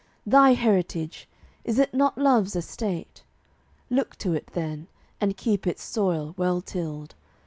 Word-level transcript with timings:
Thy 0.25 0.53
heritage! 0.53 1.29
Is 1.63 1.77
it 1.77 1.93
not 1.93 2.17
love's 2.17 2.55
estate? 2.55 3.21
Look 3.91 4.15
to 4.15 4.33
it, 4.33 4.47
then, 4.53 4.87
and 5.19 5.37
keep 5.37 5.67
its 5.67 5.83
soil 5.83 6.33
well 6.37 6.59
tilled. 6.59 7.13